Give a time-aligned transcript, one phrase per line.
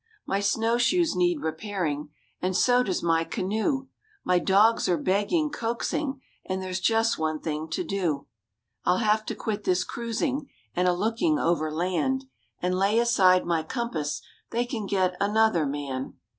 [0.25, 2.09] My snow shoes need repairing,
[2.41, 3.85] And so does my canoe;
[4.23, 8.25] My dogs are begging, coaxing, And there's just one thing to do.
[8.83, 12.25] I'll have to quit this cruising, And a looking over land,
[12.63, 16.15] And lay aside my compass, They can get another man.